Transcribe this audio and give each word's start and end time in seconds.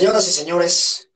Señoras 0.00 0.28
y 0.28 0.32
señores, 0.32 1.10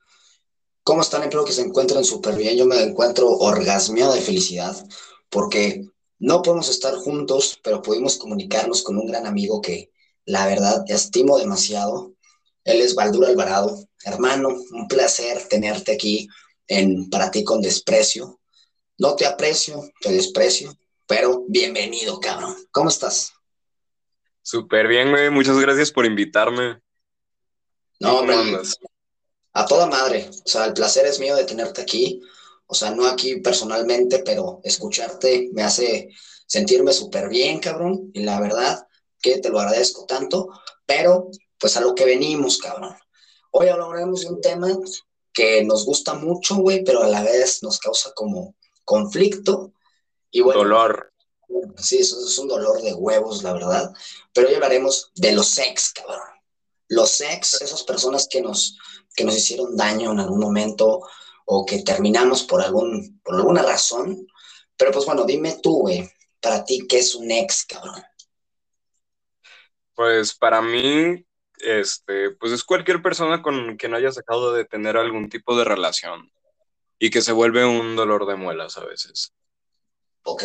¿cómo 0.83 1.01
están? 1.01 1.23
Espero 1.23 1.43
que 1.43 1.53
se 1.53 1.63
encuentren 1.63 2.03
súper 2.03 2.35
bien. 2.35 2.55
Yo 2.55 2.67
me 2.67 2.79
encuentro 2.83 3.27
orgasmeado 3.27 4.13
de 4.13 4.21
felicidad 4.21 4.77
porque 5.27 5.81
no 6.19 6.43
podemos 6.43 6.69
estar 6.69 6.93
juntos, 6.93 7.59
pero 7.63 7.81
pudimos 7.81 8.15
comunicarnos 8.19 8.83
con 8.83 8.99
un 8.99 9.07
gran 9.07 9.25
amigo 9.25 9.59
que 9.59 9.89
la 10.25 10.45
verdad 10.45 10.85
estimo 10.87 11.39
demasiado. 11.39 12.13
Él 12.63 12.79
es 12.79 12.93
Baldur 12.93 13.25
Alvarado. 13.25 13.75
Hermano, 14.03 14.49
un 14.49 14.87
placer 14.87 15.47
tenerte 15.49 15.93
aquí 15.93 16.27
en 16.67 17.09
Para 17.09 17.31
ti 17.31 17.43
con 17.43 17.61
desprecio. 17.61 18.39
No 18.99 19.15
te 19.15 19.25
aprecio, 19.25 19.81
te 19.99 20.11
desprecio, 20.11 20.77
pero 21.07 21.43
bienvenido, 21.47 22.19
cabrón. 22.19 22.55
¿Cómo 22.69 22.89
estás? 22.89 23.33
Súper 24.43 24.87
bien, 24.87 25.09
güey. 25.09 25.31
Muchas 25.31 25.57
gracias 25.57 25.91
por 25.91 26.05
invitarme. 26.05 26.84
No, 27.99 28.19
hombre, 28.19 28.35
a 29.55 29.65
toda 29.65 29.87
madre. 29.87 30.29
O 30.45 30.49
sea, 30.49 30.65
el 30.65 30.73
placer 30.73 31.05
es 31.05 31.19
mío 31.19 31.35
de 31.35 31.45
tenerte 31.45 31.81
aquí. 31.81 32.21
O 32.67 32.75
sea, 32.75 32.91
no 32.91 33.07
aquí 33.07 33.37
personalmente, 33.37 34.19
pero 34.19 34.59
escucharte 34.63 35.49
me 35.53 35.63
hace 35.63 36.09
sentirme 36.45 36.91
súper 36.91 37.29
bien, 37.29 37.59
cabrón. 37.59 38.11
Y 38.13 38.23
la 38.23 38.39
verdad 38.39 38.85
que 39.21 39.39
te 39.39 39.49
lo 39.49 39.59
agradezco 39.59 40.05
tanto. 40.05 40.49
Pero, 40.85 41.29
pues 41.57 41.77
a 41.77 41.81
lo 41.81 41.95
que 41.95 42.05
venimos, 42.05 42.57
cabrón. 42.57 42.95
Hoy 43.51 43.69
hablaremos 43.69 44.21
de 44.21 44.27
un 44.27 44.41
tema 44.41 44.67
que 45.31 45.63
nos 45.63 45.85
gusta 45.85 46.15
mucho, 46.15 46.55
güey, 46.57 46.83
pero 46.83 47.03
a 47.03 47.07
la 47.07 47.23
vez 47.23 47.63
nos 47.63 47.79
causa 47.79 48.11
como 48.13 48.55
conflicto. 48.83 49.71
Y 50.31 50.41
bueno, 50.41 50.61
Dolor. 50.63 51.13
Sí, 51.77 51.99
eso 51.99 52.25
es 52.25 52.37
un 52.39 52.47
dolor 52.49 52.81
de 52.81 52.93
huevos, 52.93 53.41
la 53.43 53.53
verdad. 53.53 53.93
Pero 54.33 54.49
hoy 54.49 54.55
hablaremos 54.55 55.11
de 55.15 55.31
los 55.31 55.47
sex, 55.47 55.93
cabrón 55.93 56.34
los 56.87 57.21
ex, 57.21 57.61
esas 57.61 57.83
personas 57.83 58.27
que 58.29 58.41
nos, 58.41 58.77
que 59.15 59.23
nos 59.23 59.35
hicieron 59.35 59.75
daño 59.75 60.11
en 60.11 60.19
algún 60.19 60.39
momento 60.39 61.01
o 61.45 61.65
que 61.65 61.83
terminamos 61.83 62.43
por, 62.43 62.61
algún, 62.61 63.19
por 63.23 63.35
alguna 63.35 63.63
razón. 63.63 64.27
Pero 64.77 64.91
pues 64.91 65.05
bueno, 65.05 65.23
dime 65.23 65.59
tú, 65.61 65.81
güey, 65.81 66.09
para 66.41 66.63
ti, 66.65 66.85
¿qué 66.87 66.99
es 66.99 67.15
un 67.15 67.31
ex, 67.31 67.65
cabrón? 67.65 68.03
Pues 69.93 70.35
para 70.35 70.61
mí, 70.61 71.25
este, 71.59 72.31
pues 72.31 72.51
es 72.51 72.63
cualquier 72.63 73.01
persona 73.01 73.41
con 73.41 73.77
quien 73.77 73.93
hayas 73.93 74.15
dejado 74.15 74.53
de 74.53 74.65
tener 74.65 74.97
algún 74.97 75.29
tipo 75.29 75.57
de 75.57 75.63
relación 75.63 76.31
y 76.99 77.09
que 77.09 77.21
se 77.21 77.31
vuelve 77.31 77.65
un 77.65 77.95
dolor 77.95 78.25
de 78.25 78.35
muelas 78.35 78.77
a 78.77 78.85
veces. 78.85 79.33
Ok, 80.23 80.43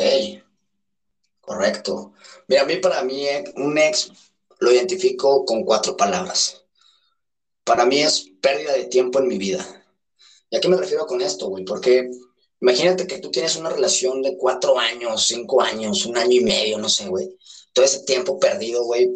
correcto. 1.40 2.12
Mira, 2.46 2.62
a 2.62 2.66
mí, 2.66 2.76
para 2.76 3.02
mí, 3.02 3.26
un 3.56 3.78
ex 3.78 4.29
lo 4.60 4.72
identifico 4.72 5.44
con 5.44 5.64
cuatro 5.64 5.96
palabras. 5.96 6.62
Para 7.64 7.84
mí 7.86 8.00
es 8.00 8.30
pérdida 8.40 8.72
de 8.74 8.84
tiempo 8.84 9.18
en 9.18 9.28
mi 9.28 9.38
vida. 9.38 9.66
¿Y 10.50 10.56
a 10.56 10.60
qué 10.60 10.68
me 10.68 10.76
refiero 10.76 11.06
con 11.06 11.20
esto, 11.20 11.48
güey? 11.48 11.64
Porque 11.64 12.10
imagínate 12.60 13.06
que 13.06 13.18
tú 13.18 13.30
tienes 13.30 13.56
una 13.56 13.70
relación 13.70 14.22
de 14.22 14.36
cuatro 14.36 14.78
años, 14.78 15.26
cinco 15.26 15.62
años, 15.62 16.04
un 16.06 16.16
año 16.16 16.32
y 16.32 16.44
medio, 16.44 16.78
no 16.78 16.88
sé, 16.88 17.08
güey. 17.08 17.36
Todo 17.72 17.84
ese 17.84 18.00
tiempo 18.00 18.38
perdido, 18.38 18.84
güey, 18.84 19.10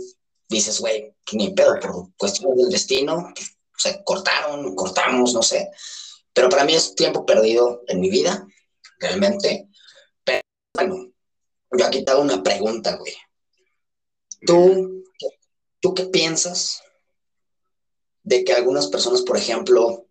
dices, 0.49 0.81
güey, 0.81 1.15
ni 1.33 1.53
pedo, 1.53 1.79
por 1.81 2.15
cuestiones 2.17 2.57
del 2.57 2.71
destino, 2.71 3.33
se 3.77 4.03
cortaron, 4.05 4.75
cortamos, 4.75 5.35
no 5.35 5.43
sé. 5.43 5.71
Pero 6.33 6.49
para 6.49 6.65
mí 6.65 6.75
es 6.75 6.95
tiempo 6.95 7.27
perdido 7.27 7.83
en 7.89 8.01
mi 8.01 8.11
vida, 8.11 8.47
realmente. 8.99 9.69
Pero 10.25 10.41
bueno, 10.75 11.13
yo 11.77 11.87
aquí 11.87 12.05
te 12.05 12.15
una 12.15 12.43
pregunta, 12.43 12.97
güey. 12.97 13.15
Tú, 14.47 15.04
¿Tú 15.85 15.93
qué 15.93 16.07
piensas 16.07 16.83
de 18.23 18.43
que 18.43 18.55
algunas 18.55 18.87
personas, 18.87 19.21
por 19.21 19.37
ejemplo, 19.37 20.07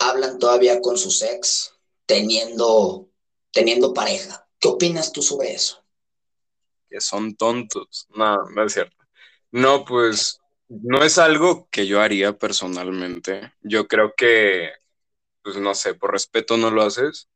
hablan 0.00 0.40
todavía 0.40 0.80
con 0.80 0.98
su 0.98 1.10
ex 1.26 1.78
teniendo, 2.06 3.08
teniendo 3.52 3.94
pareja? 3.94 4.48
¿Qué 4.58 4.66
opinas 4.66 5.12
tú 5.12 5.22
sobre 5.22 5.52
eso? 5.52 5.84
Que 6.88 7.00
son 7.00 7.36
tontos. 7.36 8.08
No, 8.16 8.50
no 8.50 8.64
es 8.64 8.72
cierto. 8.72 8.96
No, 9.52 9.84
pues 9.84 10.40
no 10.66 11.04
es 11.04 11.18
algo 11.18 11.68
que 11.70 11.86
yo 11.86 12.00
haría 12.00 12.36
personalmente. 12.36 13.52
Yo 13.60 13.86
creo 13.86 14.14
que, 14.16 14.70
pues 15.44 15.56
no 15.56 15.72
sé, 15.76 15.94
por 15.94 16.10
respeto 16.10 16.56
no 16.56 16.72
lo 16.72 16.82
haces. 16.82 17.28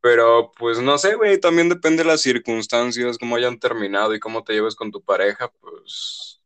Pero 0.00 0.52
pues 0.56 0.78
no 0.78 0.96
sé, 0.96 1.16
güey, 1.16 1.40
también 1.40 1.68
depende 1.68 2.04
de 2.04 2.08
las 2.08 2.20
circunstancias, 2.20 3.18
cómo 3.18 3.34
hayan 3.34 3.58
terminado 3.58 4.14
y 4.14 4.20
cómo 4.20 4.44
te 4.44 4.52
lleves 4.52 4.76
con 4.76 4.92
tu 4.92 5.02
pareja, 5.02 5.50
pues 5.60 6.37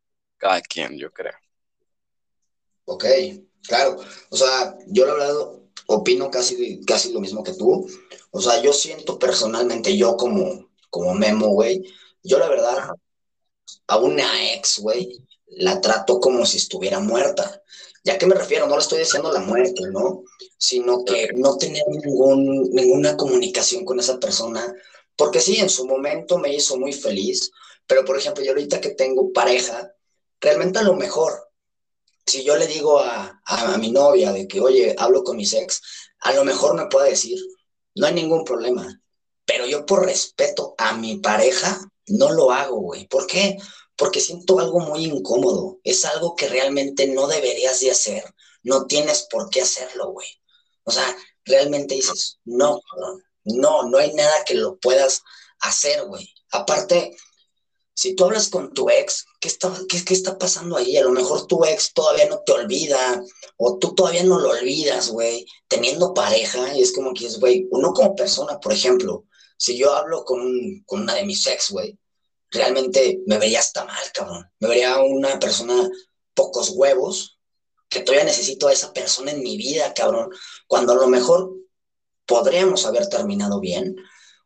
cada 0.42 0.60
quien, 0.60 0.98
yo 0.98 1.12
creo. 1.12 1.34
Ok, 2.84 3.04
claro. 3.68 3.96
O 4.28 4.36
sea, 4.36 4.76
yo 4.88 5.06
la 5.06 5.14
verdad 5.14 5.36
opino 5.86 6.32
casi, 6.32 6.84
casi 6.84 7.12
lo 7.12 7.20
mismo 7.20 7.44
que 7.44 7.52
tú. 7.52 7.88
O 8.32 8.40
sea, 8.40 8.60
yo 8.60 8.72
siento 8.72 9.20
personalmente, 9.20 9.96
yo 9.96 10.16
como, 10.16 10.68
como 10.90 11.14
Memo, 11.14 11.50
güey, 11.50 11.84
yo 12.24 12.40
la 12.40 12.48
verdad, 12.48 12.88
a 13.86 13.96
una 13.98 14.52
ex, 14.54 14.80
güey, 14.80 15.24
la 15.46 15.80
trato 15.80 16.18
como 16.18 16.44
si 16.44 16.56
estuviera 16.56 16.98
muerta. 16.98 17.62
¿Ya 18.02 18.18
qué 18.18 18.26
me 18.26 18.34
refiero? 18.34 18.66
No 18.66 18.74
le 18.74 18.82
estoy 18.82 18.98
diciendo 18.98 19.30
la 19.30 19.40
muerte, 19.40 19.82
¿no? 19.92 20.24
Sino 20.58 21.04
que 21.04 21.28
no 21.36 21.56
tener 21.56 21.84
ningún, 21.86 22.68
ninguna 22.72 23.16
comunicación 23.16 23.84
con 23.84 24.00
esa 24.00 24.18
persona. 24.18 24.74
Porque 25.14 25.40
sí, 25.40 25.58
en 25.58 25.70
su 25.70 25.86
momento 25.86 26.38
me 26.38 26.52
hizo 26.52 26.76
muy 26.78 26.92
feliz, 26.92 27.52
pero 27.86 28.04
por 28.04 28.18
ejemplo, 28.18 28.42
yo 28.42 28.50
ahorita 28.50 28.80
que 28.80 28.90
tengo 28.90 29.32
pareja, 29.32 29.92
realmente 30.42 30.80
a 30.80 30.82
lo 30.82 30.94
mejor, 30.94 31.48
si 32.26 32.44
yo 32.44 32.56
le 32.56 32.66
digo 32.66 32.98
a, 32.98 33.40
mi 33.78 33.90
novia 33.90 34.32
de 34.32 34.46
que, 34.46 34.60
oye, 34.60 34.94
hablo 34.98 35.22
con 35.22 35.36
mi 35.36 35.44
ex, 35.44 35.80
a 36.20 36.32
lo 36.32 36.44
mejor 36.44 36.74
me 36.74 36.86
puede 36.86 37.10
decir, 37.10 37.38
no 37.94 38.06
hay 38.06 38.14
ningún 38.14 38.44
problema, 38.44 39.00
pero 39.46 39.66
yo 39.66 39.86
por 39.86 40.04
respeto 40.04 40.74
a 40.78 40.94
mi 40.94 41.18
pareja 41.18 41.80
no 42.06 42.32
lo 42.32 42.50
hago, 42.50 42.80
güey. 42.80 43.06
¿Por 43.06 43.26
qué? 43.26 43.56
Porque 43.96 44.20
siento 44.20 44.58
algo 44.58 44.80
muy 44.80 45.04
incómodo, 45.04 45.78
es 45.84 46.04
algo 46.04 46.34
que 46.34 46.48
realmente 46.48 47.06
no 47.06 47.28
deberías 47.28 47.80
de 47.80 47.90
hacer, 47.90 48.24
no 48.62 48.86
tienes 48.86 49.26
por 49.30 49.48
qué 49.48 49.62
hacerlo, 49.62 50.10
güey. 50.10 50.28
O 50.84 50.90
sea, 50.90 51.16
realmente 51.44 51.94
dices, 51.94 52.38
no, 52.44 52.80
no, 53.44 53.88
no 53.88 53.98
hay 53.98 54.12
nada 54.14 54.44
que 54.44 54.54
lo 54.54 54.76
puedas 54.78 55.22
hacer, 55.60 56.04
güey. 56.06 56.28
Aparte, 56.50 57.16
si 57.94 58.14
tú 58.14 58.24
hablas 58.24 58.48
con 58.48 58.72
tu 58.72 58.90
ex, 58.90 59.26
¿qué 59.42 59.48
está, 59.48 59.72
qué, 59.88 60.04
¿qué 60.04 60.14
está 60.14 60.38
pasando 60.38 60.76
ahí? 60.76 60.96
A 60.96 61.02
lo 61.02 61.10
mejor 61.10 61.48
tu 61.48 61.64
ex 61.64 61.92
todavía 61.92 62.28
no 62.28 62.42
te 62.46 62.52
olvida, 62.52 63.20
o 63.56 63.76
tú 63.76 63.92
todavía 63.92 64.22
no 64.22 64.38
lo 64.38 64.50
olvidas, 64.50 65.10
güey, 65.10 65.44
teniendo 65.66 66.14
pareja, 66.14 66.72
y 66.74 66.80
es 66.80 66.92
como 66.92 67.12
que 67.12 67.26
es, 67.26 67.40
güey, 67.40 67.66
uno 67.72 67.92
como 67.92 68.14
persona, 68.14 68.60
por 68.60 68.72
ejemplo, 68.72 69.24
si 69.56 69.76
yo 69.76 69.92
hablo 69.94 70.24
con, 70.24 70.82
con 70.86 71.02
una 71.02 71.14
de 71.14 71.24
mis 71.24 71.44
ex, 71.48 71.70
güey, 71.70 71.98
realmente 72.52 73.20
me 73.26 73.38
vería 73.38 73.58
hasta 73.58 73.84
mal, 73.84 74.04
cabrón. 74.14 74.48
Me 74.60 74.68
vería 74.68 75.02
una 75.02 75.40
persona 75.40 75.90
pocos 76.34 76.70
huevos, 76.70 77.40
que 77.88 78.00
todavía 78.00 78.24
necesito 78.24 78.68
a 78.68 78.72
esa 78.72 78.92
persona 78.92 79.32
en 79.32 79.42
mi 79.42 79.56
vida, 79.56 79.92
cabrón, 79.92 80.30
cuando 80.68 80.92
a 80.92 80.96
lo 80.96 81.08
mejor 81.08 81.52
podríamos 82.26 82.86
haber 82.86 83.08
terminado 83.08 83.58
bien, 83.58 83.96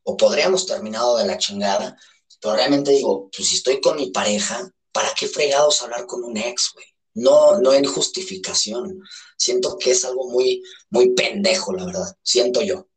o 0.05 0.17
podríamos 0.17 0.65
terminado 0.65 1.19
de 1.19 1.27
la 1.27 1.37
chingada, 1.37 1.99
pero 2.41 2.55
realmente 2.55 2.93
digo, 2.93 3.29
pues 3.37 3.49
si 3.49 3.57
estoy 3.57 3.81
con 3.83 3.97
mi 3.97 4.11
pareja, 4.11 4.73
¿para 4.97 5.13
qué 5.13 5.29
fregados 5.29 5.83
hablar 5.83 6.07
con 6.07 6.25
un 6.25 6.39
ex, 6.39 6.71
güey? 6.73 6.87
No, 7.13 7.61
no 7.61 7.75
en 7.75 7.85
justificación. 7.85 8.99
Siento 9.37 9.77
que 9.77 9.91
es 9.91 10.03
algo 10.07 10.31
muy, 10.31 10.63
muy 10.89 11.11
pendejo, 11.11 11.75
la 11.75 11.85
verdad. 11.85 12.17
Siento 12.23 12.63
yo. 12.63 12.89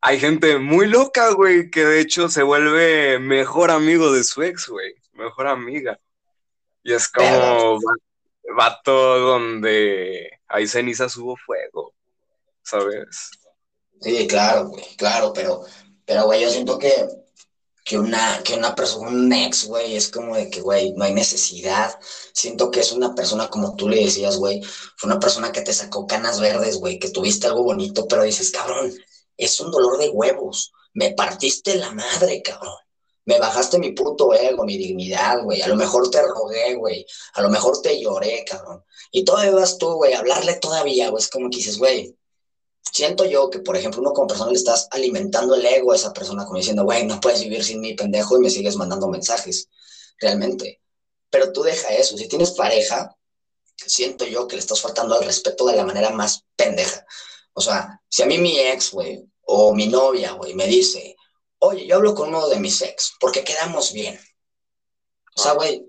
Hay 0.00 0.20
gente 0.20 0.58
muy 0.58 0.86
loca, 0.86 1.30
güey, 1.32 1.72
que 1.72 1.84
de 1.84 1.98
hecho 1.98 2.28
se 2.28 2.44
vuelve 2.44 3.18
mejor 3.18 3.72
amigo 3.72 4.12
de 4.12 4.22
su 4.22 4.44
ex, 4.44 4.68
güey. 4.68 4.94
Mejor 5.14 5.48
amiga. 5.48 5.98
Y 6.84 6.92
es 6.92 7.08
como 7.08 7.80
vato 8.56 9.18
donde 9.18 10.38
hay 10.46 10.68
cenizas 10.68 11.16
hubo 11.16 11.36
fuego, 11.36 11.94
¿sabes? 12.62 13.28
Sí, 14.00 14.28
claro, 14.28 14.68
güey, 14.68 14.84
claro, 14.96 15.32
pero, 15.32 15.64
pero, 16.04 16.26
güey, 16.26 16.42
yo 16.42 16.50
siento 16.50 16.78
que 16.78 17.08
que 17.84 17.98
una, 17.98 18.42
que 18.44 18.54
una 18.54 18.74
persona, 18.74 19.08
un 19.08 19.32
ex, 19.32 19.66
güey, 19.66 19.96
es 19.96 20.08
como 20.08 20.36
de 20.36 20.48
que, 20.48 20.60
güey, 20.60 20.92
no 20.92 21.04
hay 21.04 21.12
necesidad. 21.14 21.98
Siento 22.32 22.70
que 22.70 22.80
es 22.80 22.92
una 22.92 23.14
persona, 23.14 23.48
como 23.48 23.74
tú 23.76 23.88
le 23.88 24.04
decías, 24.04 24.36
güey, 24.36 24.62
fue 24.96 25.10
una 25.10 25.18
persona 25.18 25.52
que 25.52 25.62
te 25.62 25.72
sacó 25.72 26.06
canas 26.06 26.40
verdes, 26.40 26.76
güey, 26.76 26.98
que 26.98 27.10
tuviste 27.10 27.46
algo 27.46 27.64
bonito, 27.64 28.06
pero 28.06 28.22
dices, 28.22 28.50
cabrón, 28.52 28.92
es 29.36 29.60
un 29.60 29.70
dolor 29.70 29.98
de 29.98 30.10
huevos. 30.10 30.72
Me 30.94 31.12
partiste 31.12 31.74
la 31.76 31.90
madre, 31.92 32.42
cabrón. 32.42 32.76
Me 33.24 33.38
bajaste 33.38 33.78
mi 33.78 33.92
puto 33.92 34.34
ego, 34.34 34.64
mi 34.64 34.76
dignidad, 34.76 35.42
güey. 35.42 35.62
A 35.62 35.68
lo 35.68 35.76
mejor 35.76 36.10
te 36.10 36.20
rogué, 36.22 36.74
güey. 36.74 37.06
A 37.34 37.42
lo 37.42 37.50
mejor 37.50 37.80
te 37.80 38.00
lloré, 38.00 38.44
cabrón. 38.44 38.84
Y 39.10 39.24
todavía 39.24 39.52
vas 39.52 39.78
tú, 39.78 39.92
güey, 39.94 40.12
a 40.12 40.18
hablarle 40.20 40.54
todavía, 40.54 41.10
güey. 41.10 41.22
Es 41.22 41.30
como 41.30 41.48
que 41.50 41.58
dices, 41.58 41.78
güey, 41.78 42.16
siento 42.82 43.24
yo 43.24 43.50
que, 43.50 43.60
por 43.60 43.76
ejemplo, 43.76 44.00
uno 44.00 44.12
como 44.12 44.28
persona 44.28 44.50
le 44.50 44.56
estás 44.56 44.88
alimentando 44.90 45.54
el 45.54 45.64
ego 45.64 45.92
a 45.92 45.96
esa 45.96 46.12
persona, 46.12 46.44
como 46.44 46.58
diciendo, 46.58 46.84
güey, 46.84 47.06
no 47.06 47.20
puedes 47.20 47.42
vivir 47.42 47.64
sin 47.64 47.80
mí, 47.80 47.94
pendejo, 47.94 48.36
y 48.36 48.40
me 48.40 48.50
sigues 48.50 48.76
mandando 48.76 49.08
mensajes, 49.08 49.68
realmente. 50.18 50.80
Pero 51.30 51.52
tú 51.52 51.62
deja 51.62 51.88
eso. 51.94 52.16
Si 52.16 52.28
tienes 52.28 52.52
pareja, 52.52 53.16
siento 53.76 54.26
yo 54.26 54.46
que 54.46 54.56
le 54.56 54.60
estás 54.60 54.80
faltando 54.80 55.14
al 55.14 55.24
respeto 55.24 55.66
de 55.66 55.76
la 55.76 55.84
manera 55.84 56.10
más 56.10 56.44
pendeja. 56.56 57.06
O 57.54 57.60
sea, 57.60 58.00
si 58.08 58.22
a 58.22 58.26
mí 58.26 58.38
mi 58.38 58.58
ex, 58.58 58.90
güey, 58.92 59.24
o 59.42 59.74
mi 59.74 59.86
novia, 59.88 60.32
güey, 60.32 60.54
me 60.54 60.66
dice, 60.66 61.16
oye, 61.58 61.86
yo 61.86 61.96
hablo 61.96 62.14
con 62.14 62.28
uno 62.28 62.48
de 62.48 62.60
mis 62.60 62.80
ex, 62.82 63.12
porque 63.20 63.44
quedamos 63.44 63.92
bien. 63.92 64.18
O 65.36 65.42
sea, 65.42 65.52
güey, 65.52 65.86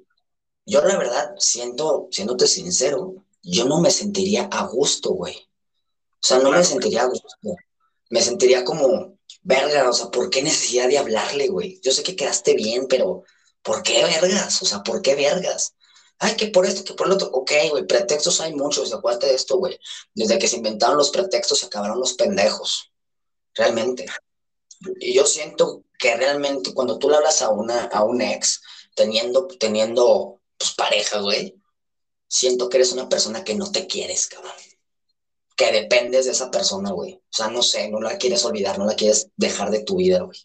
yo 0.66 0.82
la 0.82 0.98
verdad 0.98 1.34
siento, 1.38 2.08
siéndote 2.12 2.48
sincero, 2.48 3.16
yo 3.42 3.66
no 3.66 3.82
me 3.82 3.92
sentiría 3.92 4.48
a 4.52 4.66
gusto, 4.68 5.12
güey. 5.12 5.50
O 6.24 6.26
sea, 6.26 6.40
no 6.40 6.52
me 6.52 6.64
sentiría 6.64 7.06
gusto. 7.06 7.28
Me 8.10 8.22
sentiría 8.22 8.64
como, 8.64 9.18
verga, 9.42 9.90
o 9.90 9.94
sea, 9.94 10.08
¿por 10.08 10.30
qué 10.30 10.42
necesidad 10.42 10.88
de 10.88 10.98
hablarle, 10.98 11.50
güey? 11.50 11.82
Yo 11.84 11.92
sé 11.92 12.02
que 12.02 12.16
quedaste 12.16 12.54
bien, 12.54 12.88
pero 12.88 13.24
¿por 13.62 13.84
qué 13.84 14.04
vergas? 14.04 14.62
O 14.62 14.66
sea, 14.66 14.84
¿por 14.84 15.02
qué 15.02 15.16
vergas? 15.16 15.76
Ay, 16.20 16.36
que 16.38 16.48
por 16.48 16.66
esto, 16.66 16.86
que 16.86 16.94
por 16.94 17.10
lo 17.10 17.16
otro. 17.16 17.30
Ok, 17.34 17.52
güey, 17.72 17.86
pretextos 17.86 18.40
hay 18.40 18.54
muchos, 18.54 18.94
acuérdate 18.94 19.28
de 19.28 19.36
esto, 19.36 19.58
güey. 19.58 19.78
Desde 20.14 20.38
que 20.38 20.48
se 20.48 20.58
inventaron 20.58 20.98
los 20.98 21.10
pretextos 21.10 21.60
se 21.60 21.66
acabaron 21.66 22.00
los 22.00 22.14
pendejos. 22.14 22.92
Realmente. 23.54 24.06
Y 25.00 25.14
yo 25.14 25.26
siento 25.26 25.84
que 26.00 26.16
realmente 26.16 26.74
cuando 26.74 26.98
tú 27.00 27.10
le 27.10 27.18
hablas 27.18 27.42
a 27.42 27.50
una, 27.50 27.86
a 27.86 28.04
un 28.04 28.22
ex, 28.22 28.62
teniendo, 28.96 29.48
teniendo 29.48 30.40
pues, 30.58 30.74
pareja, 30.74 31.20
güey, 31.20 31.60
siento 32.30 32.70
que 32.70 32.78
eres 32.78 32.94
una 32.94 33.10
persona 33.10 33.44
que 33.44 33.56
no 33.56 33.72
te 33.72 33.88
quieres, 33.88 34.28
cabrón. 34.28 34.54
Que 35.56 35.72
dependes 35.72 36.26
de 36.26 36.32
esa 36.32 36.50
persona, 36.50 36.92
güey. 36.92 37.14
O 37.14 37.22
sea, 37.30 37.50
no 37.50 37.62
sé, 37.62 37.90
no 37.90 38.00
la 38.02 38.18
quieres 38.18 38.44
olvidar, 38.46 38.78
no 38.80 38.86
la 38.86 38.96
quieres 38.96 39.30
dejar 39.36 39.70
de 39.70 39.84
tu 39.84 39.98
vida, 39.98 40.22
güey. 40.22 40.40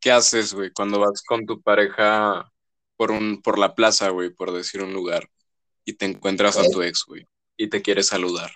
¿Qué 0.00 0.12
haces, 0.12 0.52
güey, 0.52 0.70
cuando 0.70 1.00
vas 1.00 1.22
con 1.22 1.46
tu 1.46 1.62
pareja 1.62 2.52
por, 2.96 3.10
un, 3.10 3.40
por 3.40 3.58
la 3.58 3.74
plaza, 3.74 4.10
güey, 4.10 4.30
por 4.30 4.52
decir 4.52 4.82
un 4.82 4.92
lugar, 4.92 5.30
y 5.84 5.94
te 5.94 6.04
encuentras 6.04 6.58
a 6.58 6.68
tu 6.68 6.82
ex, 6.82 7.04
güey, 7.06 7.26
y 7.56 7.70
te 7.70 7.80
quieres 7.80 8.08
saludar? 8.08 8.50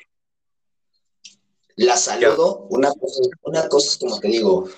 La 1.76 1.96
saludo, 1.96 2.66
una 2.70 2.92
cosa, 2.92 3.22
una 3.42 3.68
cosa 3.68 3.88
es 3.88 3.96
como 3.96 4.20
te 4.20 4.28
digo, 4.28 4.68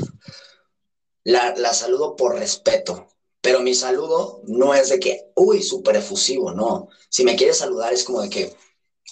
la, 1.24 1.54
la 1.56 1.72
saludo 1.72 2.14
por 2.14 2.38
respeto, 2.38 3.08
pero 3.40 3.60
mi 3.60 3.74
saludo 3.74 4.42
no 4.46 4.74
es 4.74 4.90
de 4.90 5.00
que, 5.00 5.32
uy, 5.34 5.62
súper 5.62 5.96
efusivo, 5.96 6.52
no. 6.52 6.88
Si 7.08 7.24
me 7.24 7.36
quieres 7.36 7.58
saludar 7.58 7.92
es 7.92 8.04
como 8.04 8.20
de 8.20 8.28
que, 8.28 8.54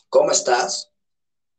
¿cómo 0.09 0.31
estás? 0.31 0.88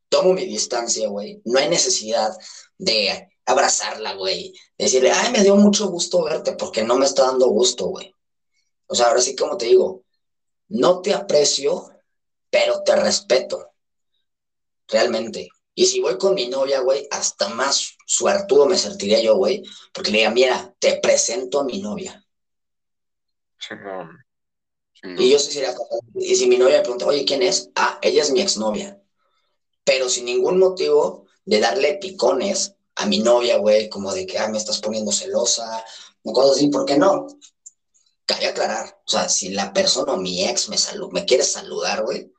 Tomo 0.09 0.33
mi 0.33 0.45
distancia, 0.45 1.07
güey. 1.07 1.41
No 1.45 1.59
hay 1.59 1.69
necesidad 1.69 2.35
de 2.77 3.29
abrazarla, 3.45 4.13
güey. 4.13 4.53
Decirle, 4.77 5.11
ay, 5.11 5.31
me 5.31 5.43
dio 5.43 5.55
mucho 5.55 5.87
gusto 5.87 6.23
verte, 6.23 6.53
porque 6.53 6.83
no 6.83 6.97
me 6.97 7.05
está 7.05 7.23
dando 7.27 7.47
gusto, 7.47 7.87
güey. 7.87 8.13
O 8.87 8.95
sea, 8.95 9.07
ahora 9.07 9.21
sí 9.21 9.35
como 9.35 9.57
te 9.57 9.65
digo, 9.65 10.03
no 10.69 11.01
te 11.01 11.13
aprecio, 11.13 11.89
pero 12.49 12.83
te 12.83 12.95
respeto. 12.95 13.71
Realmente. 14.87 15.49
Y 15.75 15.85
si 15.85 16.01
voy 16.01 16.17
con 16.17 16.33
mi 16.33 16.47
novia, 16.47 16.81
güey, 16.81 17.07
hasta 17.11 17.49
más 17.49 17.95
suertudo 18.05 18.65
me 18.65 18.77
sentiría 18.77 19.21
yo, 19.21 19.35
güey, 19.35 19.63
porque 19.93 20.11
le 20.11 20.17
diga, 20.19 20.31
mira, 20.31 20.75
te 20.79 20.99
presento 20.99 21.59
a 21.59 21.63
mi 21.63 21.79
novia. 21.81 22.25
Y 25.01 25.31
yo 25.31 25.39
sí 25.39 25.51
sería 25.53 25.73
Y 26.15 26.35
si 26.35 26.47
mi 26.47 26.57
novia 26.57 26.77
me 26.77 26.81
pregunta, 26.81 27.05
oye, 27.05 27.23
¿quién 27.23 27.41
es? 27.41 27.69
Ah, 27.75 27.99
ella 28.01 28.23
es 28.23 28.31
mi 28.31 28.41
exnovia. 28.41 28.98
Pero 29.83 30.09
sin 30.09 30.25
ningún 30.25 30.59
motivo 30.59 31.25
de 31.45 31.59
darle 31.59 31.95
picones 31.95 32.75
a 32.95 33.05
mi 33.05 33.19
novia, 33.19 33.57
güey, 33.57 33.89
como 33.89 34.13
de 34.13 34.25
que, 34.25 34.37
ah, 34.37 34.49
me 34.49 34.57
estás 34.57 34.79
poniendo 34.79 35.11
celosa, 35.11 35.83
o 36.23 36.33
cosas 36.33 36.57
así, 36.57 36.67
¿por 36.67 36.85
qué 36.85 36.97
no? 36.97 37.27
Cabe 38.25 38.47
aclarar, 38.47 38.99
o 39.05 39.09
sea, 39.09 39.29
si 39.29 39.49
la 39.49 39.73
persona 39.73 40.13
o 40.13 40.17
mi 40.17 40.45
ex 40.45 40.69
me, 40.69 40.77
me 41.11 41.25
quiere 41.25 41.43
saludar, 41.43 42.03
güey, 42.03 42.31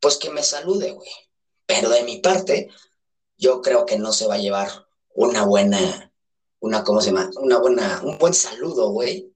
pues 0.00 0.18
que 0.18 0.30
me 0.30 0.42
salude, 0.42 0.92
güey. 0.92 1.10
Pero 1.66 1.88
de 1.88 2.02
mi 2.02 2.18
parte, 2.18 2.68
yo 3.38 3.62
creo 3.62 3.86
que 3.86 3.98
no 3.98 4.12
se 4.12 4.26
va 4.26 4.34
a 4.34 4.38
llevar 4.38 4.86
una 5.14 5.44
buena, 5.44 6.12
una, 6.60 6.84
¿cómo 6.84 7.00
se 7.00 7.10
llama? 7.10 7.30
Una 7.40 7.58
buena, 7.58 8.02
un 8.04 8.18
buen 8.18 8.34
saludo, 8.34 8.90
güey, 8.90 9.34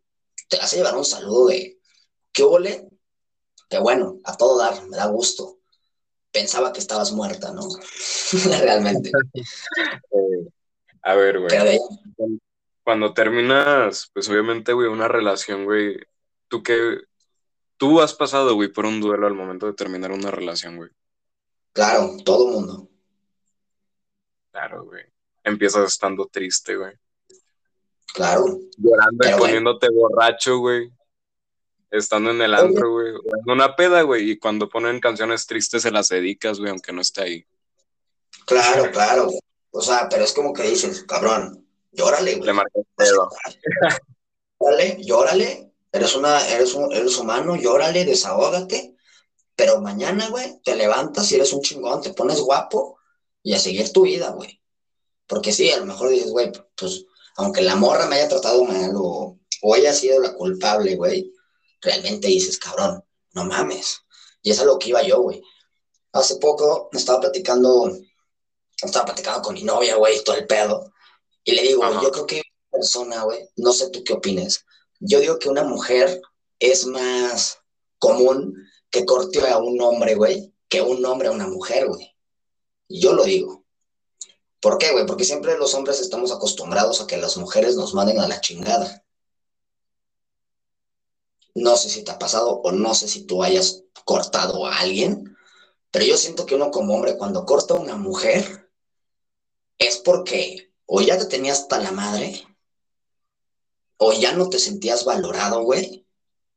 te 0.48 0.58
vas 0.58 0.72
a 0.72 0.76
llevar 0.76 0.96
un 0.96 1.04
saludo 1.04 1.46
de 1.46 1.78
qué 2.32 2.44
que 3.68 3.78
bueno, 3.78 4.18
a 4.24 4.36
todo 4.36 4.58
dar, 4.58 4.86
me 4.86 4.96
da 4.96 5.06
gusto. 5.06 5.57
Pensaba 6.32 6.72
que 6.72 6.80
estabas 6.80 7.12
muerta, 7.12 7.52
¿no? 7.52 7.68
Realmente. 8.60 9.10
Eh, 9.34 10.48
a 11.02 11.14
ver, 11.14 11.40
güey. 11.40 11.78
Cuando 12.84 13.12
terminas, 13.12 14.10
pues 14.12 14.28
obviamente, 14.28 14.72
güey, 14.72 14.88
una 14.88 15.08
relación, 15.08 15.64
güey, 15.64 15.98
tú 16.48 16.62
qué, 16.62 16.98
tú 17.76 18.00
has 18.00 18.14
pasado, 18.14 18.54
güey, 18.54 18.68
por 18.68 18.86
un 18.86 19.00
duelo 19.00 19.26
al 19.26 19.34
momento 19.34 19.66
de 19.66 19.74
terminar 19.74 20.12
una 20.12 20.30
relación, 20.30 20.76
güey. 20.76 20.90
Claro, 21.72 22.16
todo 22.24 22.48
mundo. 22.48 22.88
Claro, 24.50 24.84
güey. 24.84 25.04
Empiezas 25.44 25.92
estando 25.92 26.26
triste, 26.26 26.76
güey. 26.76 26.94
Claro. 28.12 28.58
Llorando 28.76 29.28
y 29.28 29.38
poniéndote 29.38 29.88
borracho, 29.90 30.58
güey. 30.58 30.90
Estando 31.90 32.30
en 32.30 32.42
el 32.42 32.54
antro, 32.54 32.92
güey. 32.92 33.08
En 33.08 33.50
una 33.50 33.74
peda, 33.74 34.02
güey. 34.02 34.30
Y 34.30 34.38
cuando 34.38 34.68
ponen 34.68 35.00
canciones 35.00 35.46
tristes 35.46 35.82
se 35.82 35.90
las 35.90 36.08
dedicas, 36.08 36.58
güey, 36.58 36.70
aunque 36.70 36.92
no 36.92 37.00
esté 37.00 37.22
ahí. 37.22 37.46
Claro, 38.46 38.90
claro. 38.90 39.30
O 39.70 39.80
sea, 39.80 40.08
pero 40.08 40.24
es 40.24 40.32
como 40.32 40.52
que 40.52 40.62
dices, 40.62 41.04
cabrón, 41.04 41.66
llórale, 41.92 42.36
güey. 42.36 42.46
Le 42.46 42.52
marqué 42.52 42.80
pedo. 42.96 43.28
Llórale, 44.60 44.96
llórale. 45.00 45.72
Eres, 45.92 46.16
una, 46.16 46.46
eres, 46.48 46.74
un, 46.74 46.92
eres 46.92 47.16
humano, 47.16 47.54
llórale, 47.54 48.04
desahógate. 48.04 48.96
Pero 49.54 49.80
mañana, 49.80 50.28
güey, 50.28 50.60
te 50.64 50.74
levantas 50.74 51.30
y 51.30 51.36
eres 51.36 51.52
un 51.52 51.62
chingón, 51.62 52.02
te 52.02 52.12
pones 52.12 52.40
guapo 52.40 52.98
y 53.42 53.54
a 53.54 53.58
seguir 53.58 53.92
tu 53.92 54.02
vida, 54.02 54.30
güey. 54.30 54.60
Porque 55.26 55.52
sí, 55.52 55.70
a 55.70 55.78
lo 55.78 55.86
mejor 55.86 56.10
dices, 56.10 56.30
güey, 56.30 56.50
pues 56.76 57.04
aunque 57.36 57.62
la 57.62 57.76
morra 57.76 58.06
me 58.06 58.16
haya 58.16 58.28
tratado 58.28 58.64
mal 58.64 58.92
o, 58.96 59.38
haya 59.74 59.92
sido 59.92 60.20
la 60.20 60.34
culpable, 60.34 60.96
güey, 60.96 61.32
realmente 61.80 62.28
dices, 62.28 62.58
cabrón, 62.58 63.04
no 63.32 63.44
mames. 63.44 64.00
Y 64.42 64.50
es 64.50 64.60
a 64.60 64.64
lo 64.64 64.78
que 64.78 64.90
iba 64.90 65.02
yo, 65.02 65.20
güey. 65.20 65.42
Hace 66.12 66.36
poco 66.36 66.88
estaba 66.92 67.20
platicando, 67.20 67.96
estaba 68.82 69.06
platicando 69.06 69.42
con 69.42 69.54
mi 69.54 69.62
novia, 69.62 69.96
güey, 69.96 70.22
todo 70.24 70.36
el 70.36 70.46
pedo. 70.46 70.92
Y 71.44 71.52
le 71.52 71.62
digo, 71.62 71.82
yo 72.02 72.10
creo 72.10 72.26
que 72.26 72.36
una 72.36 72.70
persona, 72.70 73.22
güey, 73.24 73.48
no 73.56 73.72
sé 73.72 73.90
tú 73.90 74.02
qué 74.04 74.14
opines. 74.14 74.64
Yo 75.00 75.20
digo 75.20 75.38
que 75.38 75.48
una 75.48 75.64
mujer 75.64 76.20
es 76.58 76.86
más 76.86 77.58
común 77.98 78.54
que 78.90 79.04
corte 79.04 79.46
a 79.48 79.58
un 79.58 79.80
hombre, 79.80 80.14
güey, 80.14 80.52
que 80.68 80.80
un 80.80 81.04
hombre 81.04 81.28
a 81.28 81.32
una 81.32 81.46
mujer, 81.46 81.86
güey. 81.86 82.14
Yo 82.88 83.12
lo 83.12 83.24
digo. 83.24 83.64
¿Por 84.60 84.78
qué, 84.78 84.90
güey? 84.92 85.06
Porque 85.06 85.24
siempre 85.24 85.56
los 85.56 85.74
hombres 85.74 86.00
estamos 86.00 86.32
acostumbrados 86.32 87.00
a 87.00 87.06
que 87.06 87.16
las 87.16 87.36
mujeres 87.36 87.76
nos 87.76 87.94
manden 87.94 88.18
a 88.18 88.26
la 88.26 88.40
chingada. 88.40 89.04
No 91.62 91.76
sé 91.76 91.88
si 91.88 92.04
te 92.04 92.10
ha 92.10 92.18
pasado 92.18 92.60
o 92.62 92.72
no 92.72 92.94
sé 92.94 93.08
si 93.08 93.24
tú 93.26 93.42
hayas 93.42 93.84
cortado 94.04 94.66
a 94.66 94.78
alguien, 94.78 95.36
pero 95.90 96.04
yo 96.04 96.16
siento 96.16 96.46
que 96.46 96.54
uno 96.54 96.70
como 96.70 96.94
hombre 96.94 97.16
cuando 97.16 97.44
corta 97.44 97.74
a 97.74 97.78
una 97.78 97.96
mujer 97.96 98.70
es 99.78 99.98
porque 99.98 100.72
o 100.86 101.00
ya 101.00 101.18
te 101.18 101.26
tenías 101.26 101.60
hasta 101.60 101.78
la 101.78 101.92
madre 101.92 102.46
o 103.98 104.12
ya 104.12 104.32
no 104.32 104.48
te 104.48 104.58
sentías 104.58 105.04
valorado, 105.04 105.62
güey, 105.62 106.06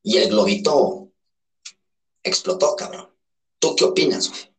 y 0.04 0.18
el 0.18 0.30
globito 0.30 1.12
explotó, 2.24 2.76
cabrón. 2.76 3.10
¿Tú 3.60 3.76
qué 3.76 3.86
opinas, 3.86 4.30
güey? 4.30 4.56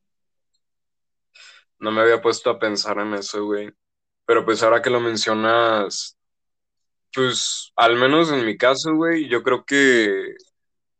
No 1.79 1.91
me 1.91 2.03
había 2.03 2.21
puesto 2.21 2.51
a 2.51 2.59
pensar 2.59 2.99
en 2.99 3.15
eso, 3.15 3.45
güey. 3.45 3.73
Pero 4.25 4.45
pues 4.45 4.63
ahora 4.63 4.83
que 4.83 4.91
lo 4.91 5.01
mencionas, 5.01 6.17
pues 7.15 7.73
al 7.77 7.97
menos 7.97 8.31
en 8.31 8.45
mi 8.45 8.57
caso, 8.57 8.95
güey, 8.95 9.29
yo 9.29 9.43
creo 9.43 9.65
que 9.65 10.35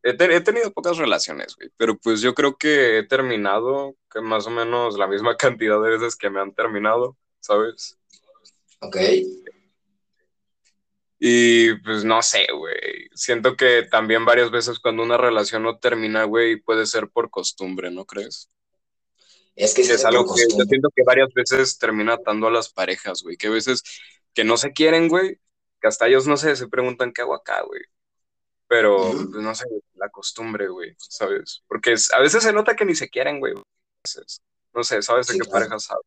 he, 0.03 0.41
tenido 0.41 0.73
pocas 0.73 0.97
relaciones, 0.97 1.57
güey. 1.57 1.71
Pero 1.77 1.97
pues 1.99 2.21
yo 2.21 2.35
creo 2.35 2.57
que 2.57 2.99
he 2.99 3.03
terminado 3.05 3.97
que 4.11 4.21
más 4.21 4.47
o 4.47 4.51
menos 4.51 4.99
la 4.99 5.07
misma 5.07 5.37
cantidad 5.37 5.81
de 5.83 5.91
veces 5.91 6.17
que 6.17 6.31
me 6.31 6.41
han 6.41 6.55
terminado, 6.55 7.17
¿sabes? 7.41 7.99
Ok. 8.81 8.97
Y 11.25 11.75
pues 11.83 12.05
no 12.05 12.21
sé, 12.21 12.47
güey. 12.53 13.09
Siento 13.15 13.57
que 13.57 13.85
también 13.89 14.25
varias 14.25 14.51
veces 14.51 14.81
cuando 14.81 15.05
una 15.05 15.17
relación 15.17 15.63
no 15.63 15.79
termina, 15.79 16.25
güey, 16.25 16.61
puede 16.61 16.85
ser 16.87 17.09
por 17.09 17.31
costumbre, 17.31 17.93
¿no 17.93 18.05
crees? 18.05 18.51
Es 19.55 19.75
que 19.75 19.83
es 19.83 20.05
algo 20.05 20.35
que 20.35 20.43
yo 20.43 20.65
siento 20.65 20.89
que 20.95 21.05
varias 21.05 21.29
veces 21.33 21.79
termina 21.79 22.15
atando 22.15 22.49
a 22.49 22.51
las 22.51 22.73
parejas, 22.73 23.23
güey. 23.23 23.37
Que 23.37 23.47
a 23.47 23.51
veces 23.51 23.85
que 24.35 24.43
no 24.43 24.57
se 24.57 24.73
quieren, 24.73 25.09
güey, 25.09 25.39
que 25.83 25.89
hasta 25.89 26.07
ellos 26.07 26.29
no 26.29 26.37
sé, 26.37 26.55
se 26.55 26.69
preguntan 26.69 27.13
qué 27.13 27.23
hago 27.23 27.35
acá, 27.35 27.61
güey. 27.67 27.83
Pero, 28.69 29.11
pues 29.11 29.43
no 29.43 29.55
sé, 29.55 29.67
la 29.97 30.09
costumbre, 30.09 30.69
güey, 30.69 30.95
¿sabes? 30.97 31.63
Porque 31.67 31.95
a 32.15 32.21
veces 32.21 32.43
se 32.43 32.53
nota 32.55 32.75
que 32.75 32.87
ni 32.87 32.95
se 32.95 33.11
quieren, 33.11 33.41
güey. 33.41 33.53
No 34.73 34.85
sé, 34.85 35.03
¿sabes 35.03 35.27
de 35.27 35.39
qué 35.39 35.51
parejas 35.51 35.91
hablo? 35.91 36.07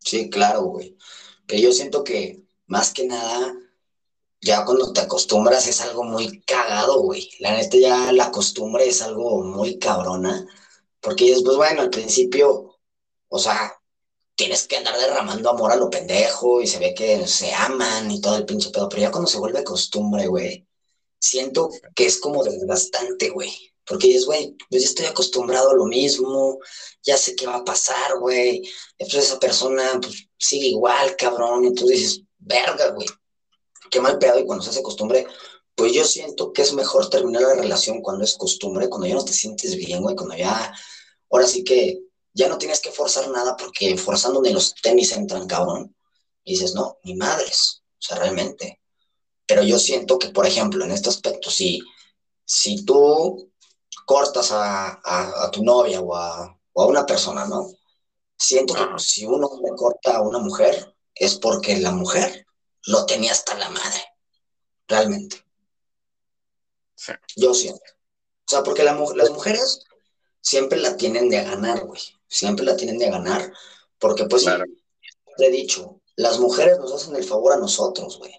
Sí, 0.00 0.28
claro, 0.28 0.62
güey. 0.62 0.98
Que 1.46 1.62
yo 1.62 1.72
siento 1.72 2.04
que 2.04 2.42
más 2.66 2.92
que 2.92 3.06
nada 3.06 3.54
ya 4.40 4.64
cuando 4.64 4.92
te 4.92 5.00
acostumbras 5.00 5.66
es 5.66 5.80
algo 5.80 6.04
muy 6.04 6.42
cagado, 6.42 7.00
güey. 7.00 7.30
La 7.40 7.52
neta 7.52 7.78
ya 7.78 8.12
la 8.12 8.30
costumbre 8.30 8.86
es 8.86 9.00
algo 9.00 9.42
muy 9.44 9.78
cabrona, 9.78 10.46
porque 11.00 11.30
después, 11.30 11.56
bueno, 11.56 11.80
al 11.82 11.90
principio, 11.90 12.78
o 13.28 13.38
sea, 13.38 13.77
tienes 14.38 14.68
que 14.68 14.76
andar 14.76 14.96
derramando 14.96 15.50
amor 15.50 15.72
a 15.72 15.76
lo 15.76 15.90
pendejo 15.90 16.62
y 16.62 16.68
se 16.68 16.78
ve 16.78 16.94
que 16.94 17.26
se 17.26 17.52
aman 17.52 18.08
y 18.08 18.20
todo 18.20 18.36
el 18.36 18.46
pinche 18.46 18.70
pedo, 18.70 18.88
pero 18.88 19.02
ya 19.02 19.10
cuando 19.10 19.28
se 19.28 19.40
vuelve 19.40 19.64
costumbre, 19.64 20.28
güey, 20.28 20.64
siento 21.18 21.68
que 21.92 22.06
es 22.06 22.20
como 22.20 22.44
desgastante, 22.44 23.30
güey. 23.30 23.52
Porque 23.84 24.06
dices, 24.06 24.26
güey, 24.26 24.54
pues 24.70 24.82
ya 24.82 24.88
estoy 24.90 25.06
acostumbrado 25.06 25.70
a 25.70 25.74
lo 25.74 25.86
mismo, 25.86 26.60
ya 27.02 27.16
sé 27.16 27.34
qué 27.34 27.48
va 27.48 27.56
a 27.56 27.64
pasar, 27.64 28.20
güey. 28.20 28.62
Entonces 28.96 29.30
esa 29.30 29.40
persona 29.40 29.98
pues, 30.00 30.28
sigue 30.38 30.68
igual, 30.68 31.16
cabrón. 31.16 31.64
Entonces 31.64 31.98
dices, 31.98 32.22
verga, 32.38 32.90
güey, 32.90 33.08
qué 33.90 34.00
mal 34.00 34.18
pedo. 34.18 34.38
Y 34.38 34.46
cuando 34.46 34.62
se 34.62 34.70
hace 34.70 34.82
costumbre, 34.84 35.26
pues 35.74 35.92
yo 35.92 36.04
siento 36.04 36.52
que 36.52 36.62
es 36.62 36.72
mejor 36.74 37.10
terminar 37.10 37.42
la 37.42 37.54
relación 37.54 38.02
cuando 38.02 38.22
es 38.22 38.36
costumbre, 38.36 38.88
cuando 38.88 39.08
ya 39.08 39.14
no 39.14 39.24
te 39.24 39.32
sientes 39.32 39.74
bien, 39.74 40.00
güey, 40.00 40.14
cuando 40.14 40.36
ya, 40.36 40.72
ahora 41.28 41.46
sí 41.48 41.64
que 41.64 42.07
ya 42.38 42.48
no 42.48 42.56
tienes 42.56 42.80
que 42.80 42.92
forzar 42.92 43.28
nada 43.30 43.56
porque 43.56 43.96
forzando 43.96 44.40
ni 44.40 44.52
los 44.52 44.72
tenis 44.76 45.10
entran, 45.10 45.48
cabrón. 45.48 45.96
Y 46.44 46.52
dices, 46.52 46.72
no, 46.72 46.98
ni 47.02 47.16
madres, 47.16 47.82
o 47.98 48.00
sea, 48.00 48.16
realmente. 48.16 48.80
Pero 49.44 49.64
yo 49.64 49.76
siento 49.76 50.20
que, 50.20 50.28
por 50.28 50.46
ejemplo, 50.46 50.84
en 50.84 50.92
este 50.92 51.08
aspecto, 51.08 51.50
si, 51.50 51.80
si 52.44 52.84
tú 52.84 53.50
cortas 54.06 54.50
a, 54.52 55.50
tu 55.52 55.64
novia 55.64 56.00
o 56.00 56.14
a, 56.14 56.56
una 56.74 57.04
persona, 57.04 57.44
¿no? 57.44 57.72
Siento 58.36 58.74
que 58.74 59.02
si 59.02 59.26
uno 59.26 59.50
le 59.60 59.74
corta 59.74 60.18
a 60.18 60.22
una 60.22 60.38
mujer 60.38 60.94
es 61.16 61.34
porque 61.40 61.76
la 61.78 61.90
mujer 61.90 62.46
lo 62.86 63.04
tenía 63.04 63.32
hasta 63.32 63.56
la 63.56 63.68
madre, 63.68 64.04
realmente. 64.86 65.44
Yo 67.34 67.52
siento. 67.52 67.82
O 67.82 68.50
sea, 68.50 68.62
porque 68.62 68.84
las 68.84 69.30
mujeres 69.30 69.87
siempre 70.48 70.78
la 70.78 70.96
tienen 70.96 71.28
de 71.28 71.44
ganar, 71.44 71.84
güey. 71.84 72.00
Siempre 72.26 72.64
la 72.64 72.74
tienen 72.74 72.98
de 72.98 73.10
ganar, 73.10 73.52
porque 73.98 74.24
pues, 74.24 74.44
claro. 74.44 74.64
he 75.38 75.50
dicho, 75.50 76.00
las 76.16 76.38
mujeres 76.38 76.78
nos 76.78 76.92
hacen 76.92 77.14
el 77.16 77.24
favor 77.24 77.52
a 77.52 77.58
nosotros, 77.58 78.18
güey. 78.18 78.32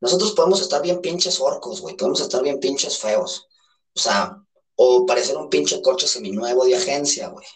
Nosotros 0.00 0.32
podemos 0.32 0.60
estar 0.60 0.82
bien 0.82 1.00
pinches 1.00 1.40
orcos, 1.40 1.80
güey. 1.80 1.96
Podemos 1.96 2.20
estar 2.20 2.42
bien 2.42 2.60
pinches 2.60 2.98
feos. 2.98 3.48
O 3.94 4.00
sea, 4.00 4.36
o 4.76 5.06
parecer 5.06 5.36
un 5.38 5.48
pinche 5.48 5.80
coche 5.80 6.06
seminuevo 6.06 6.66
de 6.66 6.76
agencia, 6.76 7.28
güey. 7.28 7.46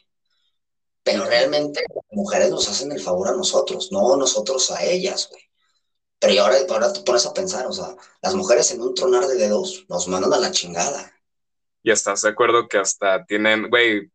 Pero 1.02 1.24
realmente 1.24 1.82
las 1.94 2.04
mujeres 2.12 2.50
nos 2.50 2.68
hacen 2.68 2.92
el 2.92 3.00
favor 3.00 3.28
a 3.28 3.36
nosotros, 3.36 3.92
no 3.92 4.16
nosotros 4.16 4.70
a 4.70 4.84
ellas, 4.84 5.28
güey. 5.30 5.42
Pero 6.18 6.42
ahora, 6.42 6.58
ahora 6.68 6.92
te 6.92 7.00
pones 7.00 7.26
a 7.26 7.34
pensar, 7.34 7.66
o 7.66 7.72
sea, 7.72 7.94
las 8.22 8.34
mujeres 8.34 8.70
en 8.70 8.80
un 8.80 8.94
tronar 8.94 9.26
de 9.26 9.36
dedos 9.36 9.84
nos 9.88 10.08
mandan 10.08 10.32
a 10.32 10.38
la 10.38 10.50
chingada. 10.50 11.12
Y 11.88 11.90
estás 11.90 12.20
de 12.20 12.28
acuerdo 12.28 12.68
que 12.68 12.76
hasta 12.76 13.24
tienen, 13.24 13.70
güey, 13.70 14.12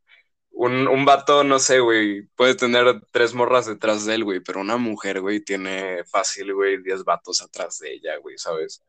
un, 0.51 0.88
un 0.88 1.06
vato, 1.06 1.44
no 1.44 1.58
sé, 1.58 1.80
güey, 1.80 2.22
puede 2.36 2.53
tener 2.53 3.01
tres 3.10 3.34
morras 3.34 3.65
detrás 3.65 4.06
de 4.06 4.13
él, 4.13 4.24
güey, 4.24 4.42
pero 4.42 4.62
una 4.62 4.77
mujer, 4.77 5.22
güey, 5.22 5.39
tiene 5.39 6.03
fácil, 6.06 6.53
güey, 6.53 6.84
diez 6.84 7.03
vatos 7.03 7.42
atrás 7.42 7.80
de 7.80 7.96
ella, 7.96 8.18
güey, 8.18 8.38
¿sabes? 8.38 8.84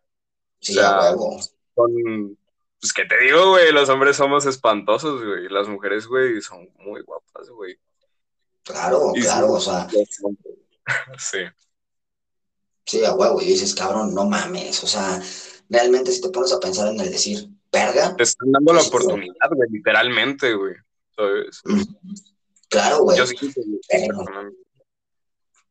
Sí, 0.61 0.77
o 0.79 1.41
Son, 1.75 2.39
pues 2.79 2.93
que 2.93 3.07
te 3.07 3.19
digo, 3.25 3.53
güey, 3.53 3.73
los 3.73 3.89
hombres 3.89 4.19
somos 4.19 4.45
espantosos, 4.45 5.25
güey. 5.25 5.49
Las 5.49 5.67
mujeres, 5.67 6.07
güey, 6.07 6.43
son 6.43 6.69
muy 6.81 7.01
guapas, 7.01 7.49
güey. 7.49 7.79
Claro, 8.65 9.13
claro, 9.15 9.53
o 9.53 9.61
sea. 9.61 9.89
Sí. 11.19 11.39
Sí, 12.85 13.03
a 13.03 13.15
huevo, 13.15 13.41
y 13.41 13.47
dices, 13.47 13.75
cabrón, 13.75 14.13
no 14.13 14.27
mames. 14.27 14.85
O 14.85 14.87
sea, 14.87 15.23
realmente 15.71 16.13
si 16.13 16.21
te 16.21 16.29
pones 16.29 16.53
a 16.53 16.61
pensar 16.61 16.89
en 16.89 17.01
el 17.01 17.11
decir, 17.11 17.49
verga. 17.75 18.17
Te 18.17 18.23
están 18.23 18.51
dando 18.53 18.73
la 18.73 18.79
pues, 18.79 18.89
oportunidad, 18.89 19.51
güey, 19.55 19.69
literalmente, 19.71 20.55
güey. 20.55 20.75
¿Sabes? 21.15 21.63
Claro, 22.71 23.03
güey. 23.03 23.19
Yo 23.19 23.27
sí 23.27 23.37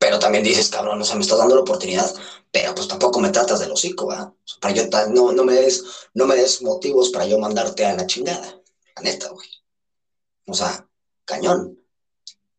pero 0.03 0.19
también 0.19 0.43
dices, 0.43 0.67
cabrón, 0.67 1.01
o 1.01 1.05
sea, 1.05 1.15
me 1.15 1.22
estás 1.22 1.38
dando 1.38 1.55
la 1.55 1.62
oportunidad, 1.62 2.13
pero 2.51 2.75
pues 2.75 2.89
tampoco 2.89 3.22
me 3.22 3.29
tratas 3.29 3.62
del 3.62 3.72
hocico, 3.72 4.07
¿verdad? 4.07 4.33
para 4.60 4.74
yo, 4.74 4.83
no, 5.13 5.31
no, 5.31 5.45
me 5.45 5.53
des, 5.53 5.81
no 6.13 6.27
me 6.27 6.36
des 6.36 6.62
motivos 6.62 7.10
para 7.10 7.25
yo 7.25 7.39
mandarte 7.39 7.86
a 7.86 7.95
la 7.95 8.05
chingada, 8.05 8.62
la 8.98 9.01
neta, 9.01 9.29
güey. 9.29 9.48
O 10.45 10.53
sea, 10.53 10.86
cañón. 11.24 11.79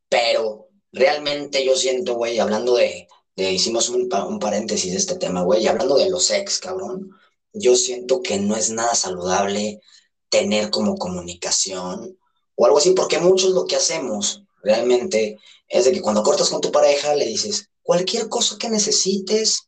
Pero 0.09 0.71
realmente 0.91 1.63
yo 1.67 1.77
siento, 1.77 2.15
güey, 2.15 2.39
hablando 2.39 2.77
de, 2.77 3.09
de 3.37 3.53
hicimos 3.53 3.91
un, 3.91 4.09
un, 4.11 4.39
paréntesis 4.39 4.93
de 4.93 4.99
este 4.99 5.17
tema, 5.17 5.43
güey, 5.43 5.65
y 5.65 5.67
hablando 5.67 5.99
de 5.99 6.09
los 6.09 6.31
ex, 6.31 6.59
cabrón, 6.59 7.11
yo 7.55 7.77
siento 7.77 8.21
que 8.21 8.39
no 8.39 8.57
es 8.57 8.71
nada 8.71 8.95
saludable 8.95 9.81
tener 10.29 10.71
como 10.71 10.97
comunicación 10.97 12.19
o 12.57 12.67
algo 12.67 12.79
así, 12.79 12.91
porque 12.91 13.19
muchos 13.19 13.51
lo 13.51 13.67
que 13.67 13.77
hacemos 13.77 14.43
realmente 14.63 15.39
es 15.69 15.85
de 15.85 15.93
que 15.93 16.03
cuando 16.03 16.23
cortas 16.23 16.51
con 16.51 16.61
tu 16.61 16.71
pareja 16.71 17.15
le 17.15 17.27
dices, 17.27 17.71
cualquier 17.83 18.29
cosa 18.29 18.57
que 18.59 18.69
necesites, 18.69 19.63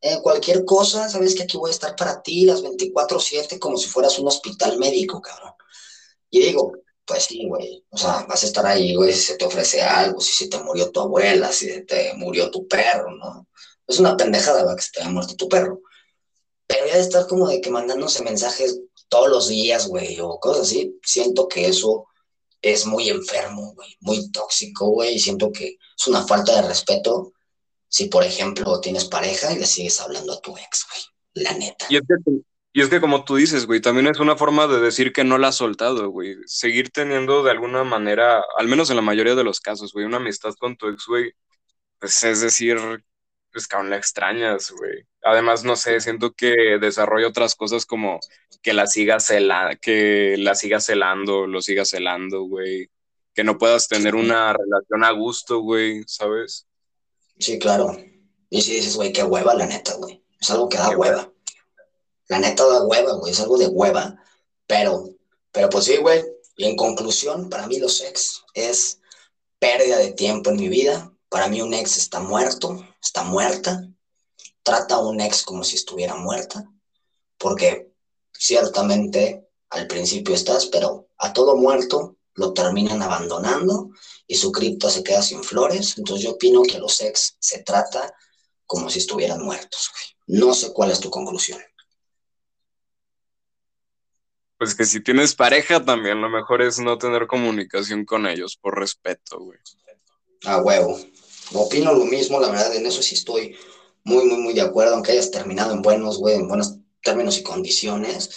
eh, 0.00 0.18
cualquier 0.22 0.64
cosa, 0.64 1.08
sabes 1.08 1.34
que 1.34 1.44
aquí 1.44 1.56
voy 1.56 1.70
a 1.70 1.74
estar 1.74 1.96
para 1.96 2.22
ti 2.22 2.44
las 2.44 2.62
24/7 2.62 3.58
como 3.58 3.76
si 3.76 3.88
fueras 3.88 4.18
un 4.18 4.28
hospital 4.28 4.78
médico, 4.78 5.20
cabrón. 5.20 5.52
Y 6.30 6.40
digo, 6.40 6.72
pues 7.04 7.24
sí, 7.24 7.46
güey, 7.48 7.84
o 7.90 7.96
sea, 7.96 8.26
vas 8.28 8.42
a 8.42 8.46
estar 8.46 8.66
ahí, 8.66 8.94
güey, 8.94 9.12
si 9.12 9.20
se 9.20 9.36
te 9.36 9.44
ofrece 9.44 9.82
algo, 9.82 10.20
si 10.20 10.32
se 10.32 10.48
te 10.48 10.58
murió 10.62 10.90
tu 10.90 11.00
abuela, 11.00 11.52
si 11.52 11.66
se 11.68 11.82
te 11.82 12.14
murió 12.14 12.50
tu 12.50 12.66
perro, 12.66 13.10
¿no? 13.16 13.48
Es 13.86 13.98
una 13.98 14.16
pendejada, 14.16 14.74
que 14.76 14.82
se 14.82 14.90
te 14.92 15.00
haya 15.00 15.10
muerto 15.10 15.34
tu 15.36 15.48
perro. 15.48 15.80
Pero 16.66 16.86
ya 16.86 16.94
de 16.94 17.00
estar 17.00 17.26
como 17.26 17.48
de 17.48 17.60
que 17.60 17.70
mandándose 17.70 18.22
mensajes 18.22 18.80
todos 19.08 19.28
los 19.28 19.48
días, 19.48 19.86
güey, 19.86 20.18
o 20.20 20.38
cosas 20.40 20.68
así, 20.68 20.98
siento 21.02 21.46
que 21.48 21.68
eso 21.68 22.06
es 22.62 22.86
muy 22.86 23.10
enfermo, 23.10 23.74
güey, 23.74 23.96
muy 24.00 24.30
tóxico, 24.30 24.88
güey, 24.88 25.14
y 25.14 25.18
siento 25.20 25.52
que 25.52 25.76
es 25.96 26.06
una 26.06 26.26
falta 26.26 26.54
de 26.56 26.66
respeto 26.66 27.32
si, 27.88 28.06
por 28.06 28.24
ejemplo, 28.24 28.80
tienes 28.80 29.04
pareja 29.04 29.52
y 29.52 29.58
le 29.58 29.66
sigues 29.66 30.00
hablando 30.00 30.32
a 30.32 30.40
tu 30.40 30.56
ex, 30.56 30.86
güey, 30.90 31.44
la 31.44 31.52
neta. 31.56 31.86
Y 31.88 31.96
es, 31.96 32.02
que, 32.02 32.14
y 32.72 32.80
es 32.80 32.88
que 32.88 33.00
como 33.00 33.24
tú 33.24 33.36
dices, 33.36 33.66
güey, 33.66 33.80
también 33.80 34.08
es 34.08 34.18
una 34.18 34.36
forma 34.36 34.66
de 34.66 34.80
decir 34.80 35.12
que 35.12 35.22
no 35.22 35.38
la 35.38 35.48
has 35.48 35.56
soltado, 35.56 36.08
güey, 36.08 36.36
seguir 36.46 36.90
teniendo 36.90 37.44
de 37.44 37.52
alguna 37.52 37.84
manera, 37.84 38.42
al 38.56 38.66
menos 38.66 38.90
en 38.90 38.96
la 38.96 39.02
mayoría 39.02 39.36
de 39.36 39.44
los 39.44 39.60
casos, 39.60 39.92
güey, 39.92 40.06
una 40.06 40.16
amistad 40.16 40.54
con 40.58 40.76
tu 40.76 40.88
ex, 40.88 41.04
güey, 41.06 41.32
pues 42.00 42.20
es 42.24 42.40
decir, 42.40 42.78
pues 43.54 43.68
aún 43.70 43.88
la 43.88 43.96
extrañas, 43.96 44.72
güey. 44.72 45.06
Además, 45.22 45.62
no 45.64 45.76
sé, 45.76 46.00
siento 46.00 46.32
que 46.32 46.78
desarrolla 46.80 47.28
otras 47.28 47.54
cosas 47.54 47.86
como 47.86 48.18
que 48.62 48.72
la 48.72 48.88
sigas 48.88 49.26
cela 49.26 49.78
que 49.80 50.34
la 50.38 50.56
sigas 50.56 50.86
celando, 50.86 51.46
lo 51.46 51.62
sigas 51.62 51.90
celando, 51.90 52.42
güey. 52.42 52.90
Que 53.32 53.44
no 53.44 53.56
puedas 53.56 53.86
tener 53.86 54.16
una 54.16 54.52
relación 54.52 55.04
a 55.04 55.12
gusto, 55.12 55.60
güey, 55.60 56.02
¿sabes? 56.06 56.66
Sí, 57.38 57.58
claro. 57.60 57.96
Y 58.50 58.62
si 58.62 58.74
dices, 58.74 58.96
güey, 58.96 59.12
qué 59.12 59.22
hueva, 59.22 59.54
la 59.54 59.66
neta, 59.66 59.94
güey. 59.94 60.22
Es 60.40 60.50
algo 60.50 60.68
que 60.68 60.78
da 60.78 60.90
hueva. 60.90 61.32
La 62.28 62.40
neta 62.40 62.66
da 62.66 62.84
hueva, 62.84 63.12
güey. 63.12 63.32
Es 63.32 63.40
algo 63.40 63.56
de 63.56 63.68
hueva. 63.68 64.16
Pero, 64.66 65.10
pero 65.52 65.68
pues 65.70 65.84
sí, 65.84 65.96
güey. 65.98 66.24
Y 66.56 66.66
en 66.66 66.76
conclusión, 66.76 67.48
para 67.48 67.66
mí 67.66 67.78
los 67.78 68.02
ex 68.02 68.44
es 68.54 69.00
pérdida 69.58 69.98
de 69.98 70.12
tiempo 70.12 70.50
en 70.50 70.56
mi 70.56 70.68
vida, 70.68 71.13
para 71.34 71.48
mí 71.48 71.60
un 71.60 71.74
ex 71.74 71.96
está 71.96 72.20
muerto, 72.20 72.86
está 73.02 73.24
muerta. 73.24 73.84
Trata 74.62 74.94
a 74.94 74.98
un 75.00 75.20
ex 75.20 75.42
como 75.42 75.64
si 75.64 75.74
estuviera 75.74 76.14
muerta, 76.14 76.64
porque 77.38 77.92
ciertamente 78.30 79.48
al 79.70 79.88
principio 79.88 80.32
estás, 80.32 80.66
pero 80.66 81.08
a 81.18 81.32
todo 81.32 81.56
muerto 81.56 82.18
lo 82.34 82.52
terminan 82.52 83.02
abandonando 83.02 83.90
y 84.28 84.36
su 84.36 84.52
cripta 84.52 84.88
se 84.88 85.02
queda 85.02 85.22
sin 85.22 85.42
flores. 85.42 85.98
Entonces 85.98 86.24
yo 86.24 86.34
opino 86.34 86.62
que 86.62 86.76
a 86.76 86.78
los 86.78 87.00
ex 87.00 87.36
se 87.40 87.64
trata 87.64 88.14
como 88.64 88.88
si 88.88 89.00
estuvieran 89.00 89.42
muertos. 89.42 89.90
No 90.28 90.54
sé 90.54 90.72
cuál 90.72 90.92
es 90.92 91.00
tu 91.00 91.10
conclusión. 91.10 91.60
Pues 94.56 94.76
que 94.76 94.84
si 94.84 95.02
tienes 95.02 95.34
pareja 95.34 95.84
también 95.84 96.20
lo 96.20 96.30
mejor 96.30 96.62
es 96.62 96.78
no 96.78 96.96
tener 96.96 97.26
comunicación 97.26 98.04
con 98.04 98.28
ellos 98.28 98.56
por 98.56 98.78
respeto, 98.78 99.40
güey. 99.40 99.58
A 100.44 100.58
huevo 100.58 100.96
opino 101.52 101.92
lo 101.92 102.04
mismo, 102.04 102.40
la 102.40 102.48
verdad, 102.48 102.74
en 102.74 102.86
eso 102.86 103.02
sí 103.02 103.14
estoy 103.14 103.56
muy, 104.04 104.24
muy, 104.26 104.38
muy 104.38 104.54
de 104.54 104.62
acuerdo, 104.62 104.94
aunque 104.94 105.12
hayas 105.12 105.30
terminado 105.30 105.72
en 105.72 105.82
buenos, 105.82 106.18
güey, 106.18 106.36
en 106.36 106.48
buenos 106.48 106.76
términos 107.02 107.38
y 107.38 107.42
condiciones, 107.42 108.30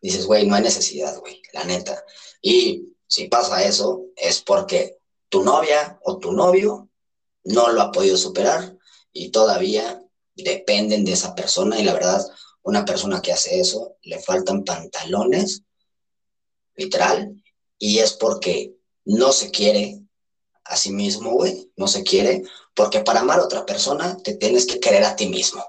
dices, 0.00 0.26
güey, 0.26 0.46
no 0.46 0.54
hay 0.54 0.62
necesidad, 0.62 1.18
güey, 1.18 1.40
la 1.52 1.64
neta. 1.64 2.04
Y 2.40 2.88
si 3.06 3.28
pasa 3.28 3.64
eso, 3.64 4.06
es 4.16 4.40
porque 4.40 4.98
tu 5.28 5.42
novia 5.42 5.98
o 6.04 6.18
tu 6.18 6.32
novio 6.32 6.88
no 7.44 7.70
lo 7.70 7.82
ha 7.82 7.92
podido 7.92 8.16
superar 8.16 8.76
y 9.12 9.30
todavía 9.30 10.02
dependen 10.34 11.04
de 11.04 11.12
esa 11.12 11.34
persona 11.34 11.78
y 11.78 11.84
la 11.84 11.94
verdad, 11.94 12.24
una 12.62 12.84
persona 12.84 13.20
que 13.20 13.32
hace 13.32 13.60
eso, 13.60 13.96
le 14.02 14.20
faltan 14.20 14.64
pantalones, 14.64 15.62
literal, 16.76 17.42
y 17.78 17.98
es 17.98 18.12
porque 18.12 18.74
no 19.04 19.32
se 19.32 19.50
quiere 19.50 20.01
a 20.64 20.76
sí 20.76 20.92
mismo, 20.92 21.32
güey, 21.32 21.70
no 21.76 21.88
se 21.88 22.02
quiere, 22.02 22.42
porque 22.74 23.00
para 23.00 23.20
amar 23.20 23.40
a 23.40 23.44
otra 23.44 23.66
persona 23.66 24.16
te 24.18 24.34
tienes 24.36 24.66
que 24.66 24.80
querer 24.80 25.04
a 25.04 25.16
ti 25.16 25.28
mismo, 25.28 25.64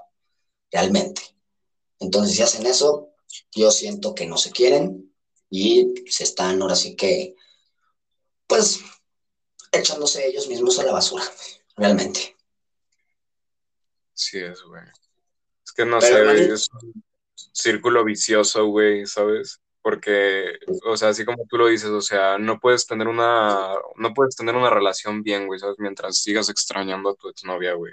realmente. 0.70 1.22
Entonces, 1.98 2.36
si 2.36 2.42
hacen 2.42 2.66
eso, 2.66 3.10
yo 3.52 3.70
siento 3.70 4.14
que 4.14 4.26
no 4.26 4.36
se 4.36 4.50
quieren 4.50 5.12
y 5.50 5.94
se 6.08 6.24
están 6.24 6.60
ahora 6.62 6.76
sí 6.76 6.96
que, 6.96 7.34
pues, 8.46 8.80
echándose 9.72 10.26
ellos 10.26 10.48
mismos 10.48 10.78
a 10.78 10.84
la 10.84 10.92
basura, 10.92 11.24
realmente. 11.76 12.36
Sí 14.14 14.38
es, 14.38 14.62
güey. 14.62 14.82
Es 15.64 15.72
que 15.72 15.84
no 15.84 16.00
sé, 16.00 16.22
güey, 16.22 16.52
es 16.52 16.68
un 16.70 17.04
círculo 17.52 18.04
vicioso, 18.04 18.66
güey, 18.66 19.06
¿sabes? 19.06 19.60
Porque, 19.84 20.58
o 20.86 20.96
sea, 20.96 21.10
así 21.10 21.26
como 21.26 21.46
tú 21.46 21.58
lo 21.58 21.66
dices, 21.66 21.90
o 21.90 22.00
sea, 22.00 22.38
no 22.38 22.58
puedes 22.58 22.86
tener 22.86 23.06
una, 23.06 23.74
no 23.96 24.14
puedes 24.14 24.34
tener 24.34 24.56
una 24.56 24.70
relación 24.70 25.22
bien, 25.22 25.46
güey, 25.46 25.60
¿sabes? 25.60 25.76
Mientras 25.78 26.22
sigas 26.22 26.48
extrañando 26.48 27.10
a 27.10 27.14
tu 27.14 27.28
exnovia, 27.28 27.74
güey. 27.74 27.92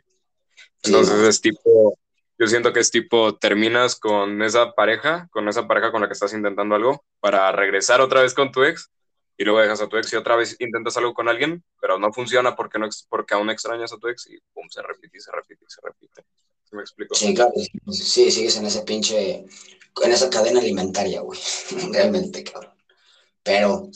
Entonces 0.84 1.20
es 1.20 1.42
tipo, 1.42 2.00
yo 2.40 2.48
siento 2.48 2.72
que 2.72 2.80
es 2.80 2.92
tipo, 2.92 3.36
terminas 3.38 3.98
con 3.98 4.42
esa 4.42 4.72
pareja, 4.72 5.28
con 5.32 5.50
esa 5.50 5.68
pareja 5.68 5.92
con 5.92 6.00
la 6.00 6.08
que 6.08 6.14
estás 6.14 6.34
intentando 6.34 6.76
algo, 6.76 7.04
para 7.20 7.52
regresar 7.52 8.00
otra 8.00 8.22
vez 8.22 8.34
con 8.34 8.54
tu 8.54 8.64
ex, 8.64 8.90
y 9.36 9.44
luego 9.44 9.60
dejas 9.60 9.82
a 9.82 9.90
tu 9.90 9.98
ex 9.98 10.14
y 10.14 10.16
otra 10.16 10.38
vez 10.38 10.56
intentas 10.62 10.96
algo 10.96 11.14
con 11.14 11.28
alguien, 11.28 11.62
pero 11.82 12.00
no 12.00 12.14
funciona 12.14 12.56
porque, 12.56 12.80
no, 12.80 12.88
porque 13.10 13.34
aún 13.34 13.50
extrañas 13.50 13.92
a 13.92 13.98
tu 13.98 14.08
ex 14.08 14.28
y 14.28 14.40
pum, 14.54 14.70
se 14.70 14.82
repite 14.82 15.18
y 15.18 15.20
se 15.20 15.32
repite 15.34 15.66
y 15.66 15.70
se 15.70 15.82
repite. 15.84 16.24
¿Sí 16.72 16.76
me 16.78 16.82
explico? 16.84 17.16
Sí, 17.16 17.34
claro, 17.34 17.52
sí, 17.92 18.32
sigues 18.32 18.56
en 18.56 18.66
ese 18.66 18.84
pinche, 18.84 19.46
en 20.04 20.12
esa 20.12 20.30
cadena 20.30 20.62
alimentaria, 20.62 21.20
güey, 21.20 21.38
realmente, 21.92 22.46
cabrón. 22.46 22.74
Pero, 23.44 23.90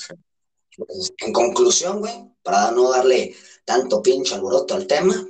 pues, 0.76 1.14
en 1.20 1.32
conclusión, 1.32 2.00
güey, 2.00 2.14
para 2.44 2.72
no 2.72 2.92
darle 2.92 3.34
tanto 3.64 4.02
pinche 4.02 4.36
alboroto 4.36 4.76
al 4.76 4.88
tema, 4.88 5.26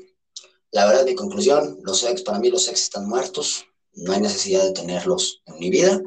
la 0.72 0.88
verdad, 0.88 1.06
mi 1.06 1.14
conclusión, 1.14 1.78
los 1.84 2.04
ex, 2.04 2.24
para 2.24 2.40
mí 2.40 2.50
los 2.50 2.68
ex 2.68 2.82
están 2.82 3.08
muertos, 3.08 3.68
no 3.94 4.12
hay 4.12 4.22
necesidad 4.22 4.64
de 4.64 4.74
tenerlos 4.74 5.44
en 5.46 5.60
mi 5.60 5.70
vida. 5.70 6.02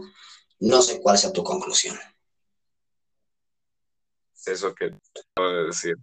No 0.59 0.83
sé 0.83 1.01
cuál 1.01 1.17
sea 1.17 1.33
tu 1.33 1.45
conclusión. 1.45 1.97
Eso 4.45 4.75
que 4.75 4.91
puedo 5.35 5.67
decir. 5.67 5.95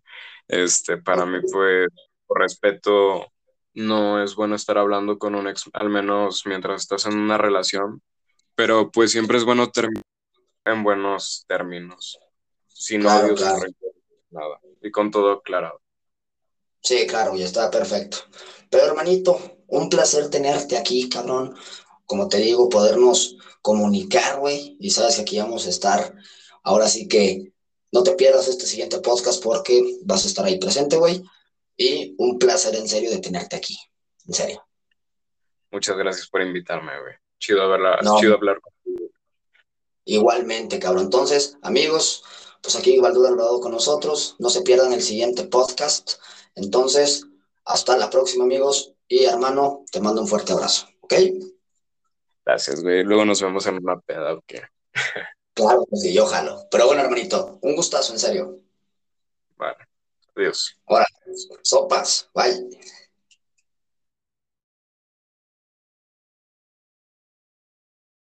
Este, 0.48 0.98
para 0.98 1.26
mí, 1.26 1.40
pues, 1.52 1.90
respeto, 2.30 3.32
no 3.76 4.24
es 4.24 4.36
bueno 4.36 4.56
estar 4.56 4.78
hablando 4.78 5.20
con 5.20 5.36
un 5.36 5.48
ex, 5.48 5.70
al 5.74 5.90
menos 5.90 6.44
mientras 6.46 6.82
estás 6.82 7.06
en 7.06 7.18
una 7.18 7.38
relación, 7.38 8.02
pero 8.56 8.90
pues 8.92 9.12
siempre 9.12 9.38
es 9.38 9.44
bueno 9.44 9.70
terminar 9.70 10.04
en 10.66 10.84
buenos 10.84 11.46
términos, 11.48 12.20
sin 12.68 13.02
claro, 13.02 13.28
odios, 13.28 13.42
nada, 14.32 14.60
y 14.82 14.92
con 14.92 15.12
todo 15.12 15.34
aclarado. 15.34 15.82
Sí, 16.82 17.06
claro, 17.08 17.36
ya 17.36 17.46
está 17.46 17.70
perfecto. 17.72 18.18
Pero 18.70 18.86
hermanito, 18.86 19.40
un 19.68 19.90
placer 19.90 20.30
tenerte 20.30 20.78
aquí, 20.78 21.10
cabrón. 21.10 21.56
Como 22.06 22.28
te 22.28 22.38
digo, 22.38 22.70
podernos 22.70 23.38
comunicar, 23.62 24.40
güey. 24.40 24.78
Y 24.80 24.92
sabes 24.92 25.16
que 25.16 25.22
aquí 25.24 25.40
vamos 25.40 25.66
a 25.66 25.70
estar. 25.70 26.16
Ahora 26.62 26.88
sí 26.88 27.08
que 27.08 27.54
no 27.92 28.04
te 28.04 28.12
pierdas 28.12 28.48
este 28.48 28.68
siguiente 28.68 29.00
podcast 29.00 29.42
porque 29.44 29.98
vas 30.04 30.26
a 30.26 30.28
estar 30.28 30.46
ahí 30.46 30.60
presente, 30.60 30.98
güey. 30.98 31.24
Y 31.78 32.16
un 32.18 32.38
placer 32.40 32.76
en 32.76 32.88
serio 32.88 33.12
de 33.12 33.20
tenerte 33.20 33.56
aquí. 33.56 33.78
En 34.28 34.34
serio. 34.34 34.66
Muchas 35.72 35.98
gracias 35.98 36.28
por 36.28 36.42
invitarme, 36.42 37.00
güey. 37.02 37.14
Chido, 37.38 37.60
chido 38.20 38.36
hablar 38.36 38.62
contigo. 38.62 39.10
Igualmente, 40.06 40.80
cabrón. 40.80 41.06
Entonces, 41.06 41.58
amigos, 41.62 42.24
pues 42.62 42.76
aquí 42.76 43.00
Valduda 43.00 43.30
Alvarado 43.30 43.60
con 43.60 43.72
nosotros. 43.72 44.36
No 44.40 44.50
se 44.50 44.62
pierdan 44.62 44.94
el 44.94 45.02
siguiente 45.02 45.44
podcast. 45.44 46.14
Entonces, 46.56 47.26
hasta 47.66 47.98
la 47.98 48.10
próxima, 48.10 48.46
amigos. 48.46 48.94
Y 49.08 49.26
hermano, 49.26 49.84
te 49.92 50.00
mando 50.00 50.22
un 50.22 50.28
fuerte 50.28 50.54
abrazo, 50.54 50.88
¿ok? 51.02 51.14
Gracias, 52.46 52.82
güey. 52.82 53.04
Luego 53.04 53.26
nos 53.26 53.42
vemos 53.42 53.66
en 53.68 53.76
una 53.76 54.00
peda, 54.00 54.34
¿ok? 54.34 54.54
claro 55.54 55.86
que 55.90 55.98
sí, 55.98 56.14
yo 56.14 56.26
jalo. 56.26 56.68
Pero 56.72 56.88
bueno, 56.88 57.02
hermanito, 57.02 57.60
un 57.62 57.76
gustazo, 57.76 58.14
en 58.14 58.20
serio. 58.20 58.60
Vale, 59.58 59.78
Isso. 60.38 60.74
Bora, 60.88 61.06
só 61.64 61.88
passa. 61.88 62.26
Vai. 62.34 62.52